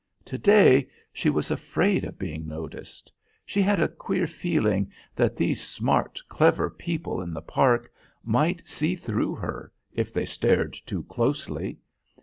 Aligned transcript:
Today 0.25 0.87
she 1.13 1.29
was 1.29 1.51
afraid 1.51 2.03
of 2.05 2.17
being 2.17 2.47
noticed. 2.47 3.11
She 3.45 3.61
had 3.61 3.79
a 3.79 3.87
queer 3.87 4.25
feeling 4.25 4.91
that 5.15 5.35
these 5.35 5.61
smart, 5.63 6.19
clever 6.27 6.71
people 6.71 7.21
in 7.21 7.35
the 7.35 7.41
Park 7.43 7.93
might 8.23 8.67
see 8.67 8.95
through 8.95 9.35
her, 9.35 9.71
if 9.93 10.11
they 10.11 10.25
stared 10.25 10.73
too 10.73 11.03
closely. 11.03 11.77